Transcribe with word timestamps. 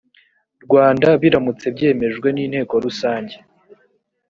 rwanda 0.63 1.07
biramutse 1.21 1.65
byemejwe 1.75 2.27
n 2.31 2.37
inteko 2.45 2.73
rusange 2.85 3.35